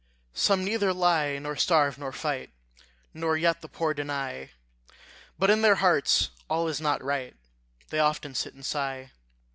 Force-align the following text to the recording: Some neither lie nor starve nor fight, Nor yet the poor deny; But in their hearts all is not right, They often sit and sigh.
Some 0.33 0.65
neither 0.65 0.93
lie 0.95 1.37
nor 1.37 1.55
starve 1.55 1.99
nor 1.99 2.11
fight, 2.11 2.49
Nor 3.13 3.37
yet 3.37 3.61
the 3.61 3.67
poor 3.67 3.93
deny; 3.93 4.49
But 5.37 5.51
in 5.51 5.61
their 5.61 5.75
hearts 5.75 6.31
all 6.49 6.67
is 6.67 6.81
not 6.81 7.03
right, 7.03 7.35
They 7.89 7.99
often 7.99 8.33
sit 8.33 8.55
and 8.55 8.65
sigh. 8.65 9.11